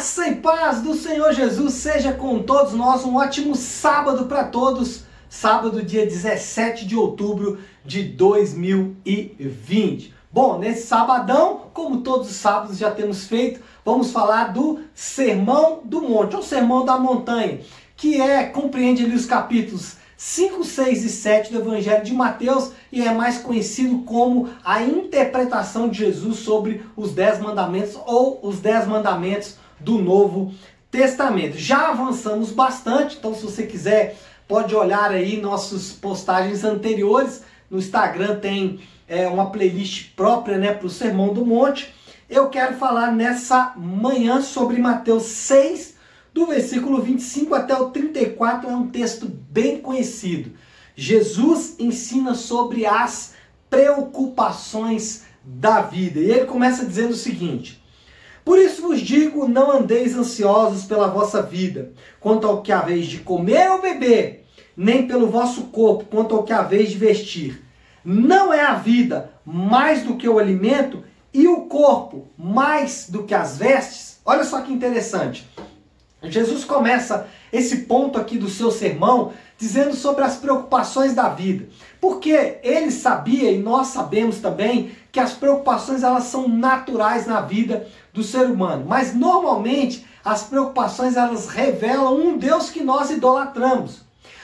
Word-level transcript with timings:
Graça 0.00 0.28
e 0.28 0.36
paz 0.36 0.80
do 0.80 0.94
Senhor 0.94 1.30
Jesus 1.34 1.74
seja 1.74 2.14
com 2.14 2.42
todos 2.42 2.72
nós. 2.72 3.04
Um 3.04 3.16
ótimo 3.16 3.54
sábado 3.54 4.24
para 4.24 4.44
todos. 4.44 5.04
Sábado, 5.28 5.82
dia 5.82 6.06
17 6.06 6.86
de 6.86 6.96
outubro 6.96 7.58
de 7.84 8.04
2020. 8.04 10.14
Bom, 10.32 10.58
nesse 10.58 10.86
sabadão, 10.86 11.66
como 11.74 12.00
todos 12.00 12.30
os 12.30 12.36
sábados 12.36 12.78
já 12.78 12.90
temos 12.90 13.26
feito, 13.26 13.60
vamos 13.84 14.10
falar 14.10 14.54
do 14.54 14.80
Sermão 14.94 15.80
do 15.84 16.00
Monte, 16.00 16.34
ou 16.34 16.42
Sermão 16.42 16.82
da 16.82 16.98
Montanha, 16.98 17.60
que 17.94 18.18
é 18.18 18.44
compreende 18.44 19.04
ali 19.04 19.14
os 19.14 19.26
capítulos 19.26 19.96
5, 20.16 20.64
6 20.64 21.04
e 21.04 21.10
7 21.10 21.52
do 21.52 21.58
Evangelho 21.58 22.02
de 22.02 22.14
Mateus 22.14 22.72
e 22.90 23.02
é 23.02 23.12
mais 23.12 23.36
conhecido 23.36 23.98
como 23.98 24.48
a 24.64 24.82
interpretação 24.82 25.90
de 25.90 25.98
Jesus 25.98 26.38
sobre 26.38 26.86
os 26.96 27.12
Dez 27.12 27.38
Mandamentos 27.38 28.00
ou 28.06 28.40
os 28.42 28.60
Dez 28.60 28.88
Mandamentos 28.88 29.60
do 29.80 29.98
Novo 29.98 30.54
Testamento. 30.90 31.58
Já 31.58 31.88
avançamos 31.88 32.52
bastante, 32.52 33.16
então 33.16 33.34
se 33.34 33.42
você 33.42 33.66
quiser 33.66 34.16
pode 34.50 34.74
olhar 34.74 35.12
aí 35.12 35.40
nossas 35.40 35.92
postagens 35.92 36.64
anteriores. 36.64 37.42
No 37.70 37.78
Instagram 37.78 38.40
tem 38.40 38.80
é, 39.06 39.28
uma 39.28 39.50
playlist 39.50 40.12
própria 40.16 40.58
né, 40.58 40.74
para 40.74 40.88
o 40.88 40.90
Sermão 40.90 41.32
do 41.32 41.46
Monte. 41.46 41.94
Eu 42.28 42.48
quero 42.48 42.74
falar 42.74 43.12
nessa 43.12 43.72
manhã 43.76 44.40
sobre 44.40 44.78
Mateus 44.78 45.22
6, 45.22 45.94
do 46.34 46.46
versículo 46.46 47.00
25 47.00 47.54
até 47.54 47.74
o 47.74 47.90
34 47.90 48.68
é 48.68 48.74
um 48.74 48.88
texto 48.88 49.28
bem 49.28 49.80
conhecido. 49.80 50.52
Jesus 50.96 51.76
ensina 51.78 52.34
sobre 52.34 52.86
as 52.86 53.34
preocupações 53.68 55.24
da 55.44 55.80
vida. 55.80 56.18
E 56.18 56.30
ele 56.30 56.46
começa 56.46 56.84
dizendo 56.84 57.12
o 57.12 57.16
seguinte: 57.16 57.79
Por 58.50 58.58
isso 58.58 58.82
vos 58.82 59.00
digo, 59.00 59.46
não 59.46 59.70
andeis 59.70 60.16
ansiosos 60.16 60.84
pela 60.84 61.06
vossa 61.06 61.40
vida, 61.40 61.92
quanto 62.18 62.48
ao 62.48 62.62
que 62.62 62.72
haveis 62.72 63.06
de 63.06 63.18
comer 63.18 63.70
ou 63.70 63.80
beber, 63.80 64.44
nem 64.76 65.06
pelo 65.06 65.28
vosso 65.28 65.68
corpo, 65.68 66.06
quanto 66.06 66.34
ao 66.34 66.42
que 66.42 66.52
haveis 66.52 66.90
de 66.90 66.98
vestir. 66.98 67.62
Não 68.04 68.52
é 68.52 68.60
a 68.60 68.74
vida 68.74 69.30
mais 69.46 70.02
do 70.02 70.16
que 70.16 70.28
o 70.28 70.36
alimento 70.36 71.04
e 71.32 71.46
o 71.46 71.66
corpo 71.66 72.26
mais 72.36 73.08
do 73.08 73.22
que 73.22 73.36
as 73.36 73.56
vestes? 73.56 74.20
Olha 74.26 74.42
só 74.42 74.60
que 74.62 74.72
interessante. 74.72 75.48
Jesus 76.24 76.64
começa 76.64 77.28
esse 77.52 77.78
ponto 77.78 78.18
aqui 78.18 78.38
do 78.38 78.48
seu 78.48 78.70
sermão 78.70 79.32
dizendo 79.58 79.94
sobre 79.94 80.24
as 80.24 80.36
preocupações 80.36 81.14
da 81.14 81.28
vida. 81.28 81.68
Porque 82.00 82.58
ele 82.62 82.90
sabia 82.90 83.50
e 83.50 83.58
nós 83.58 83.88
sabemos 83.88 84.38
também 84.38 84.92
que 85.12 85.20
as 85.20 85.32
preocupações 85.32 86.02
elas 86.02 86.24
são 86.24 86.48
naturais 86.48 87.26
na 87.26 87.40
vida 87.42 87.86
do 88.12 88.22
ser 88.22 88.46
humano, 88.46 88.86
mas 88.88 89.14
normalmente 89.14 90.06
as 90.24 90.42
preocupações 90.42 91.16
elas 91.16 91.48
revelam 91.48 92.16
um 92.16 92.38
Deus 92.38 92.70
que 92.70 92.82
nós 92.82 93.10
idolatramos. 93.10 94.00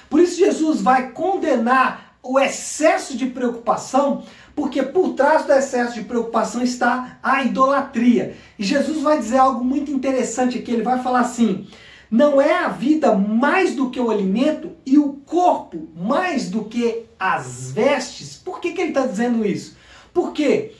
Por 0.08 0.20
isso 0.20 0.38
Jesus 0.38 0.80
vai 0.80 1.10
condenar 1.10 2.16
o 2.22 2.38
excesso 2.38 3.16
de 3.16 3.26
preocupação, 3.26 4.22
porque 4.54 4.82
por 4.82 5.14
trás 5.14 5.44
do 5.44 5.52
excesso 5.52 5.94
de 5.94 6.04
preocupação 6.04 6.62
está 6.62 7.18
a 7.22 7.42
idolatria. 7.44 8.36
E 8.58 8.64
Jesus 8.64 9.00
vai 9.00 9.18
dizer 9.18 9.38
algo 9.38 9.64
muito 9.64 9.90
interessante 9.90 10.58
aqui, 10.58 10.72
ele 10.72 10.82
vai 10.82 11.02
falar 11.02 11.20
assim: 11.20 11.66
não 12.10 12.40
é 12.40 12.54
a 12.54 12.68
vida 12.68 13.14
mais 13.14 13.74
do 13.74 13.90
que 13.90 14.00
o 14.00 14.10
alimento 14.10 14.72
e 14.84 14.98
o 14.98 15.14
corpo 15.24 15.88
mais 15.96 16.48
do 16.48 16.64
que 16.64 17.06
as 17.18 17.70
vestes? 17.72 18.36
Por 18.36 18.60
que, 18.60 18.72
que 18.72 18.80
ele 18.80 18.90
está 18.90 19.06
dizendo 19.06 19.44
isso? 19.44 19.76
Porque 20.14 20.72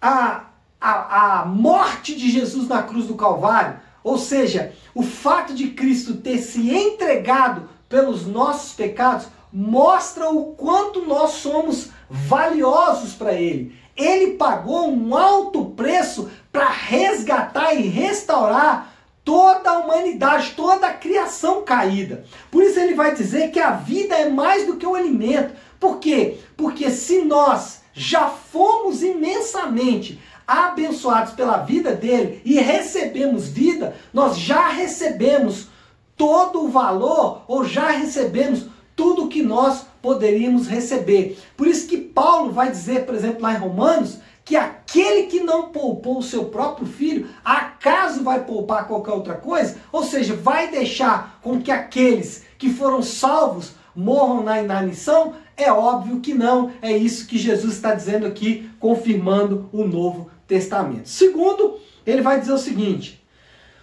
a, 0.00 0.46
a, 0.80 1.40
a 1.40 1.46
morte 1.46 2.16
de 2.16 2.30
Jesus 2.30 2.68
na 2.68 2.82
cruz 2.82 3.06
do 3.06 3.14
Calvário, 3.14 3.80
ou 4.02 4.18
seja, 4.18 4.72
o 4.94 5.02
fato 5.02 5.54
de 5.54 5.70
Cristo 5.70 6.14
ter 6.14 6.38
se 6.38 6.74
entregado 6.74 7.68
pelos 7.88 8.26
nossos 8.26 8.72
pecados, 8.72 9.28
mostra 9.52 10.30
o 10.30 10.54
quanto 10.54 11.06
nós 11.06 11.32
somos 11.32 11.90
valiosos 12.10 13.12
para 13.12 13.34
Ele. 13.34 13.76
Ele 13.96 14.32
pagou 14.32 14.90
um 14.90 15.14
alto 15.14 15.66
preço 15.66 16.30
para 16.50 16.68
resgatar 16.68 17.74
e 17.74 17.82
restaurar 17.86 18.91
toda 19.32 19.70
a 19.70 19.78
humanidade, 19.78 20.52
toda 20.54 20.86
a 20.88 20.92
criação 20.92 21.62
caída. 21.62 22.22
Por 22.50 22.62
isso 22.62 22.78
ele 22.78 22.92
vai 22.92 23.14
dizer 23.14 23.50
que 23.50 23.58
a 23.58 23.70
vida 23.70 24.14
é 24.14 24.28
mais 24.28 24.66
do 24.66 24.76
que 24.76 24.84
o 24.84 24.94
alimento. 24.94 25.54
Por 25.80 25.98
quê? 25.98 26.36
Porque 26.54 26.90
se 26.90 27.22
nós 27.22 27.80
já 27.94 28.28
fomos 28.28 29.02
imensamente 29.02 30.20
abençoados 30.46 31.32
pela 31.32 31.56
vida 31.56 31.94
dele 31.94 32.42
e 32.44 32.56
recebemos 32.60 33.48
vida, 33.48 33.96
nós 34.12 34.36
já 34.36 34.68
recebemos 34.68 35.68
todo 36.14 36.64
o 36.64 36.68
valor 36.68 37.42
ou 37.48 37.64
já 37.64 37.88
recebemos 37.88 38.66
tudo 38.94 39.28
que 39.28 39.42
nós 39.42 39.86
poderíamos 40.02 40.68
receber. 40.68 41.38
Por 41.56 41.66
isso 41.66 41.86
que 41.88 41.96
Paulo 41.96 42.52
vai 42.52 42.70
dizer, 42.70 43.06
por 43.06 43.14
exemplo, 43.14 43.40
lá 43.40 43.54
em 43.54 43.58
Romanos, 43.58 44.18
que 44.44 44.56
aquele 44.56 45.24
que 45.28 45.40
não 45.40 45.68
poupou 45.68 46.18
o 46.18 46.22
seu 46.22 46.46
próprio 46.46 46.86
filho, 46.86 47.28
acaso 47.44 48.24
vai 48.24 48.44
poupar 48.44 48.86
qualquer 48.88 49.12
outra 49.12 49.34
coisa? 49.34 49.76
Ou 49.92 50.02
seja, 50.02 50.34
vai 50.34 50.70
deixar 50.70 51.38
com 51.42 51.60
que 51.60 51.70
aqueles 51.70 52.44
que 52.58 52.70
foram 52.70 53.02
salvos 53.02 53.72
morram 53.94 54.42
na 54.42 54.60
inanição? 54.60 55.34
É 55.56 55.70
óbvio 55.72 56.20
que 56.20 56.34
não. 56.34 56.72
É 56.82 56.96
isso 56.96 57.26
que 57.26 57.38
Jesus 57.38 57.74
está 57.74 57.94
dizendo 57.94 58.26
aqui, 58.26 58.68
confirmando 58.80 59.68
o 59.72 59.84
Novo 59.84 60.30
Testamento. 60.46 61.08
Segundo, 61.08 61.78
ele 62.04 62.22
vai 62.22 62.40
dizer 62.40 62.52
o 62.52 62.58
seguinte: 62.58 63.24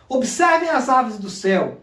observem 0.10 0.70
as 0.70 0.90
aves 0.90 1.18
do 1.18 1.30
céu, 1.30 1.78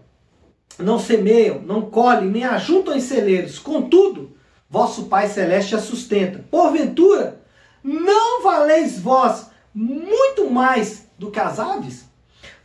não 0.78 0.98
semeiam, 0.98 1.62
não 1.62 1.82
colhem, 1.82 2.28
nem 2.28 2.44
ajuntam 2.44 2.94
em 2.94 3.00
celeiros, 3.00 3.58
contudo, 3.58 4.36
vosso 4.68 5.04
Pai 5.04 5.28
Celeste 5.28 5.74
a 5.74 5.78
sustenta. 5.78 6.44
Porventura, 6.50 7.40
não 7.86 8.42
valeis 8.42 8.98
vós 8.98 9.46
muito 9.72 10.50
mais 10.50 11.06
do 11.16 11.30
que 11.30 11.38
as 11.38 11.60
aves? 11.60 12.04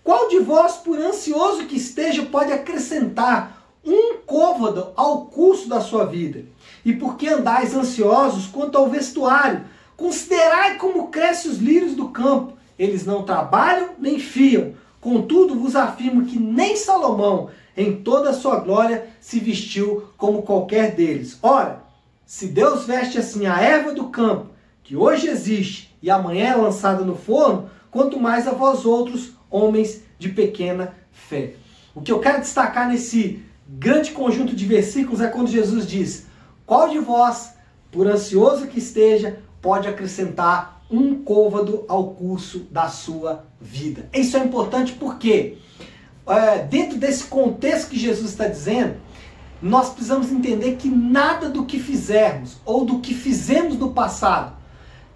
Qual 0.03 0.27
de 0.29 0.39
vós, 0.39 0.77
por 0.77 0.97
ansioso 0.97 1.67
que 1.67 1.77
esteja, 1.77 2.23
pode 2.25 2.51
acrescentar 2.51 3.61
um 3.85 4.17
côvado 4.25 4.91
ao 4.95 5.25
curso 5.25 5.69
da 5.69 5.79
sua 5.79 6.05
vida? 6.05 6.45
E 6.83 6.91
por 6.91 7.17
que 7.17 7.27
andais 7.27 7.75
ansiosos 7.75 8.47
quanto 8.47 8.79
ao 8.79 8.89
vestuário? 8.89 9.65
Considerai 9.95 10.77
como 10.79 11.09
crescem 11.09 11.51
os 11.51 11.59
lírios 11.59 11.95
do 11.95 12.09
campo. 12.09 12.53
Eles 12.79 13.05
não 13.05 13.21
trabalham 13.21 13.91
nem 13.99 14.17
fiam. 14.17 14.73
Contudo, 14.99 15.53
vos 15.53 15.75
afirmo 15.75 16.25
que 16.25 16.39
nem 16.39 16.75
Salomão, 16.75 17.49
em 17.77 18.01
toda 18.01 18.31
a 18.31 18.33
sua 18.33 18.59
glória, 18.59 19.07
se 19.19 19.39
vestiu 19.39 20.09
como 20.17 20.41
qualquer 20.41 20.95
deles. 20.95 21.38
Ora, 21.43 21.83
se 22.25 22.47
Deus 22.47 22.85
veste 22.85 23.19
assim 23.19 23.45
a 23.45 23.59
erva 23.61 23.93
do 23.93 24.05
campo, 24.05 24.50
que 24.91 24.97
hoje 24.97 25.29
existe 25.29 25.96
e 26.02 26.09
amanhã 26.09 26.47
é 26.47 26.56
lançada 26.56 27.06
no 27.06 27.16
forno, 27.16 27.69
quanto 27.90 28.19
mais 28.19 28.46
a 28.46 28.52
vós 28.52 28.84
outros, 28.84 29.31
homens 29.50 30.03
de 30.19 30.28
pequena 30.28 30.94
fé. 31.13 31.53
O 31.96 32.02
que 32.02 32.12
eu 32.12 32.19
quero 32.19 32.41
destacar 32.41 32.90
nesse 32.90 33.41
grande 33.66 34.12
conjunto 34.12 34.53
de 34.53 34.66
versículos 34.66 35.22
é 35.22 35.30
quando 35.30 35.47
Jesus 35.47 35.88
diz: 35.88 36.28
Qual 36.66 36.90
de 36.90 37.00
vós, 37.00 37.53
por 37.90 38.06
ansioso 38.06 38.68
que 38.68 38.80
esteja, 38.80 39.40
pode 39.62 39.88
acrescentar 39.88 40.84
um 40.91 41.24
côvado 41.24 41.85
ao 41.88 42.09
curso 42.09 42.68
da 42.69 42.90
sua 42.90 43.46
vida? 43.62 44.09
Isso 44.13 44.35
é 44.35 44.41
importante 44.41 44.91
porque, 44.91 45.57
é, 46.28 46.66
dentro 46.66 46.97
desse 46.97 47.24
contexto 47.28 47.91
que 47.91 47.97
Jesus 47.97 48.31
está 48.31 48.46
dizendo, 48.46 48.96
nós 49.62 49.91
precisamos 49.91 50.30
entender 50.30 50.75
que 50.75 50.90
nada 50.90 51.47
do 51.47 51.66
que 51.66 51.80
fizermos 51.80 52.57
ou 52.66 52.84
do 52.84 53.00
que 53.00 53.13
fizemos 53.13 53.78
no 53.78 53.94
passado 53.94 54.59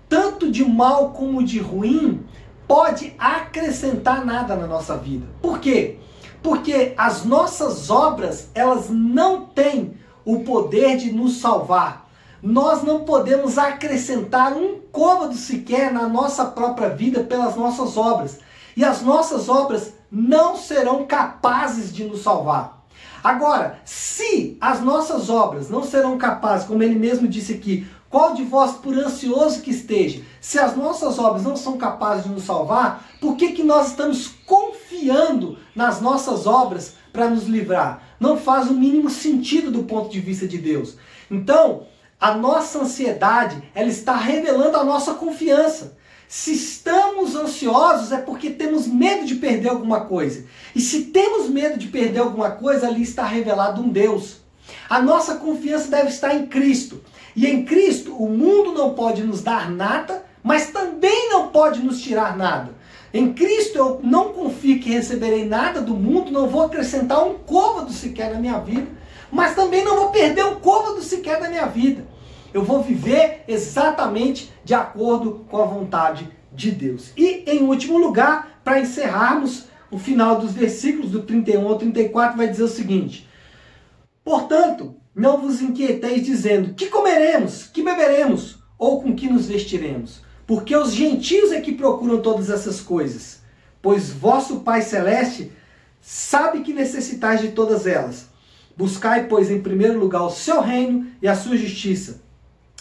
tanto 0.07 0.51
de 0.51 0.63
mal 0.63 1.11
como 1.11 1.43
de 1.43 1.59
ruim, 1.59 2.23
pode 2.67 3.13
acrescentar 3.17 4.25
nada 4.25 4.55
na 4.55 4.67
nossa 4.67 4.97
vida. 4.97 5.25
Por 5.41 5.59
quê? 5.59 5.97
Porque 6.41 6.93
as 6.97 7.25
nossas 7.25 7.89
obras, 7.89 8.49
elas 8.53 8.89
não 8.89 9.45
têm 9.45 9.97
o 10.23 10.39
poder 10.39 10.97
de 10.97 11.11
nos 11.11 11.37
salvar. 11.37 12.07
Nós 12.41 12.83
não 12.83 13.01
podemos 13.01 13.57
acrescentar 13.57 14.53
um 14.53 14.79
côvado 14.91 15.35
sequer 15.35 15.91
na 15.91 16.07
nossa 16.07 16.45
própria 16.45 16.89
vida 16.89 17.23
pelas 17.23 17.55
nossas 17.55 17.97
obras. 17.97 18.39
E 18.77 18.83
as 18.83 19.01
nossas 19.01 19.49
obras 19.49 19.93
não 20.11 20.55
serão 20.55 21.05
capazes 21.05 21.93
de 21.93 22.03
nos 22.03 22.21
salvar. 22.21 22.85
Agora, 23.23 23.79
se 23.83 24.55
as 24.61 24.81
nossas 24.81 25.31
obras 25.31 25.67
não 25.67 25.83
serão 25.83 26.15
capazes, 26.15 26.67
como 26.67 26.83
ele 26.83 26.93
mesmo 26.93 27.27
disse 27.27 27.53
aqui, 27.53 27.87
qual 28.15 28.33
de 28.33 28.43
vós, 28.43 28.77
por 28.77 28.97
ansioso 28.97 29.59
que 29.59 29.71
esteja, 29.71 30.21
se 30.39 30.57
as 30.57 30.73
nossas 30.77 31.19
obras 31.19 31.43
não 31.43 31.57
são 31.57 31.77
capazes 31.77 32.23
de 32.23 32.29
nos 32.29 32.45
salvar, 32.45 33.05
por 33.19 33.35
que, 33.35 33.51
que 33.51 33.61
nós 33.61 33.87
estamos 33.87 34.29
confiando 34.45 35.57
nas 35.75 35.99
nossas 35.99 36.47
obras 36.47 36.93
para 37.11 37.29
nos 37.29 37.43
livrar? 37.43 38.15
Não 38.17 38.37
faz 38.37 38.69
o 38.69 38.73
mínimo 38.73 39.09
sentido 39.09 39.69
do 39.69 39.83
ponto 39.83 40.09
de 40.09 40.21
vista 40.21 40.47
de 40.47 40.57
Deus. 40.57 40.95
Então, 41.29 41.87
a 42.17 42.33
nossa 42.33 42.83
ansiedade, 42.83 43.61
ela 43.75 43.89
está 43.89 44.15
revelando 44.15 44.77
a 44.77 44.85
nossa 44.85 45.15
confiança. 45.15 45.97
Se 46.25 46.53
estamos 46.53 47.35
ansiosos 47.35 48.13
é 48.13 48.19
porque 48.19 48.49
temos 48.49 48.87
medo 48.87 49.25
de 49.25 49.35
perder 49.35 49.67
alguma 49.67 50.05
coisa. 50.05 50.45
E 50.73 50.79
se 50.79 51.07
temos 51.07 51.49
medo 51.49 51.77
de 51.77 51.87
perder 51.87 52.19
alguma 52.19 52.51
coisa, 52.51 52.87
ali 52.87 53.01
está 53.01 53.25
revelado 53.25 53.81
um 53.81 53.89
Deus. 53.89 54.37
A 54.89 55.01
nossa 55.01 55.35
confiança 55.35 55.89
deve 55.89 56.07
estar 56.07 56.33
em 56.33 56.47
Cristo. 56.47 57.03
E 57.35 57.45
em 57.45 57.65
Cristo, 57.65 58.15
o 58.15 58.29
mundo 58.29 58.71
não 58.71 58.93
pode 58.93 59.23
nos 59.23 59.41
dar 59.41 59.69
nada, 59.69 60.25
mas 60.41 60.71
também 60.71 61.29
não 61.29 61.49
pode 61.49 61.81
nos 61.81 62.01
tirar 62.01 62.37
nada. 62.37 62.71
Em 63.13 63.33
Cristo 63.33 63.77
eu 63.77 63.99
não 64.03 64.33
confio 64.33 64.79
que 64.79 64.91
receberei 64.91 65.45
nada 65.45 65.81
do 65.81 65.93
mundo, 65.93 66.31
não 66.31 66.47
vou 66.47 66.63
acrescentar 66.63 67.25
um 67.25 67.35
côvado 67.35 67.91
sequer 67.91 68.33
na 68.33 68.39
minha 68.39 68.59
vida, 68.59 68.87
mas 69.31 69.55
também 69.55 69.83
não 69.83 69.95
vou 69.95 70.11
perder 70.11 70.45
um 70.45 70.55
côvado 70.55 71.01
sequer 71.01 71.39
da 71.39 71.49
minha 71.49 71.65
vida. 71.65 72.05
Eu 72.53 72.63
vou 72.63 72.81
viver 72.81 73.43
exatamente 73.47 74.51
de 74.63 74.73
acordo 74.73 75.45
com 75.49 75.61
a 75.61 75.65
vontade 75.65 76.29
de 76.53 76.71
Deus. 76.71 77.11
E 77.17 77.43
em 77.47 77.63
último 77.63 77.97
lugar, 77.97 78.59
para 78.63 78.79
encerrarmos, 78.79 79.65
o 79.91 79.97
final 79.97 80.39
dos 80.39 80.53
versículos 80.53 81.11
do 81.11 81.23
31 81.23 81.67
ao 81.67 81.77
34 81.77 82.37
vai 82.37 82.47
dizer 82.47 82.63
o 82.63 82.67
seguinte: 82.67 83.27
Portanto, 84.23 84.95
não 85.15 85.39
vos 85.39 85.61
inquieteis 85.61 86.25
dizendo: 86.25 86.73
que 86.73 86.87
comeremos, 86.87 87.63
que 87.63 87.81
beberemos, 87.81 88.57
ou 88.77 89.01
com 89.01 89.15
que 89.15 89.29
nos 89.29 89.47
vestiremos? 89.47 90.21
Porque 90.45 90.75
os 90.75 90.93
gentios 90.93 91.51
é 91.51 91.61
que 91.61 91.71
procuram 91.71 92.21
todas 92.21 92.49
essas 92.49 92.81
coisas. 92.81 93.39
Pois 93.81 94.11
vosso 94.11 94.59
Pai 94.59 94.81
Celeste 94.81 95.51
sabe 96.01 96.61
que 96.61 96.73
necessitais 96.73 97.41
de 97.41 97.49
todas 97.49 97.87
elas. 97.87 98.27
Buscai, 98.77 99.27
pois, 99.27 99.49
em 99.49 99.61
primeiro 99.61 99.97
lugar 99.97 100.23
o 100.23 100.29
seu 100.29 100.59
reino 100.59 101.07
e 101.21 101.27
a 101.27 101.35
sua 101.35 101.55
justiça, 101.55 102.21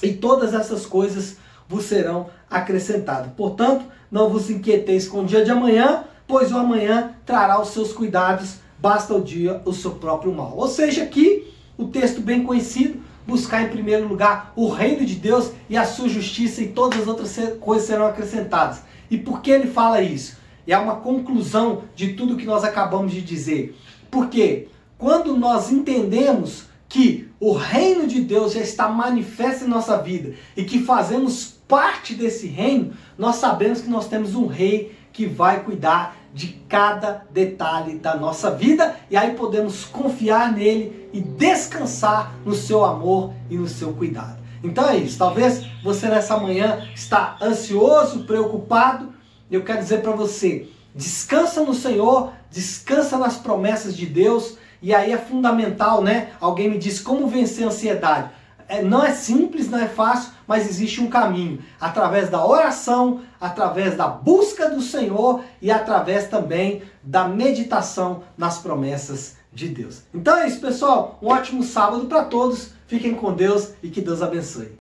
e 0.02 0.12
todas 0.12 0.52
essas 0.52 0.84
coisas 0.84 1.36
vos 1.68 1.84
serão 1.84 2.28
acrescentadas. 2.50 3.32
Portanto, 3.36 3.84
não 4.10 4.28
vos 4.28 4.50
inquieteis 4.50 5.06
com 5.06 5.20
o 5.20 5.24
dia 5.24 5.44
de 5.44 5.50
amanhã, 5.50 6.04
pois 6.26 6.50
o 6.52 6.58
amanhã 6.58 7.14
trará 7.24 7.60
os 7.60 7.68
seus 7.68 7.92
cuidados, 7.92 8.56
basta 8.78 9.14
o 9.14 9.22
dia 9.22 9.62
o 9.64 9.72
seu 9.72 9.92
próprio 9.92 10.32
mal. 10.32 10.56
Ou 10.56 10.68
seja, 10.68 11.04
aqui 11.04 11.43
o 11.76 11.86
texto 11.88 12.20
bem 12.20 12.42
conhecido, 12.42 13.00
buscar 13.26 13.62
em 13.62 13.68
primeiro 13.68 14.06
lugar 14.06 14.52
o 14.54 14.68
reino 14.68 15.04
de 15.04 15.14
Deus 15.14 15.50
e 15.68 15.76
a 15.76 15.84
sua 15.84 16.08
justiça 16.08 16.62
e 16.62 16.68
todas 16.68 17.00
as 17.00 17.06
outras 17.06 17.36
coisas 17.60 17.86
serão 17.86 18.06
acrescentadas. 18.06 18.82
E 19.10 19.16
por 19.16 19.40
que 19.40 19.50
ele 19.50 19.68
fala 19.68 20.02
isso? 20.02 20.36
É 20.66 20.76
uma 20.78 20.96
conclusão 20.96 21.82
de 21.94 22.14
tudo 22.14 22.36
que 22.36 22.46
nós 22.46 22.64
acabamos 22.64 23.12
de 23.12 23.20
dizer. 23.20 23.76
Porque 24.10 24.68
quando 24.96 25.36
nós 25.36 25.70
entendemos 25.70 26.64
que 26.88 27.28
o 27.40 27.52
reino 27.52 28.06
de 28.06 28.20
Deus 28.20 28.52
já 28.52 28.60
está 28.60 28.88
manifesto 28.88 29.64
em 29.64 29.68
nossa 29.68 29.96
vida 29.98 30.34
e 30.56 30.64
que 30.64 30.78
fazemos 30.78 31.54
parte 31.66 32.14
desse 32.14 32.46
reino, 32.46 32.92
nós 33.18 33.36
sabemos 33.36 33.80
que 33.80 33.90
nós 33.90 34.06
temos 34.06 34.34
um 34.34 34.46
rei 34.46 34.92
que 35.14 35.24
vai 35.24 35.62
cuidar 35.62 36.16
de 36.34 36.48
cada 36.68 37.24
detalhe 37.30 37.94
da 37.94 38.16
nossa 38.16 38.50
vida 38.50 38.96
e 39.08 39.16
aí 39.16 39.34
podemos 39.34 39.84
confiar 39.84 40.52
nele 40.52 41.08
e 41.12 41.20
descansar 41.20 42.34
no 42.44 42.52
seu 42.52 42.84
amor 42.84 43.32
e 43.48 43.56
no 43.56 43.68
seu 43.68 43.92
cuidado. 43.92 44.42
Então 44.62 44.88
é 44.88 44.96
isso. 44.96 45.16
Talvez 45.16 45.64
você 45.84 46.08
nessa 46.08 46.36
manhã 46.36 46.88
está 46.92 47.36
ansioso, 47.40 48.24
preocupado. 48.24 49.14
Eu 49.48 49.62
quero 49.62 49.78
dizer 49.78 50.02
para 50.02 50.10
você, 50.10 50.68
descansa 50.92 51.62
no 51.62 51.74
Senhor, 51.74 52.32
descansa 52.50 53.16
nas 53.16 53.36
promessas 53.36 53.96
de 53.96 54.06
Deus. 54.06 54.58
E 54.82 54.92
aí 54.92 55.12
é 55.12 55.18
fundamental, 55.18 56.02
né? 56.02 56.30
Alguém 56.40 56.68
me 56.68 56.78
disse 56.78 57.02
como 57.02 57.28
vencer 57.28 57.64
a 57.64 57.68
ansiedade. 57.68 58.30
É, 58.68 58.82
não 58.82 59.04
é 59.04 59.12
simples, 59.12 59.68
não 59.68 59.78
é 59.78 59.88
fácil, 59.88 60.32
mas 60.46 60.68
existe 60.68 61.00
um 61.00 61.08
caminho. 61.08 61.62
Através 61.80 62.30
da 62.30 62.44
oração, 62.44 63.20
através 63.40 63.96
da 63.96 64.08
busca 64.08 64.68
do 64.70 64.80
Senhor 64.80 65.42
e 65.60 65.70
através 65.70 66.28
também 66.28 66.82
da 67.02 67.28
meditação 67.28 68.22
nas 68.36 68.58
promessas 68.58 69.36
de 69.52 69.68
Deus. 69.68 70.02
Então 70.12 70.36
é 70.36 70.46
isso, 70.46 70.60
pessoal. 70.60 71.18
Um 71.22 71.28
ótimo 71.28 71.62
sábado 71.62 72.06
para 72.06 72.24
todos. 72.24 72.72
Fiquem 72.86 73.14
com 73.14 73.32
Deus 73.32 73.72
e 73.82 73.88
que 73.88 74.00
Deus 74.00 74.20
abençoe. 74.20 74.83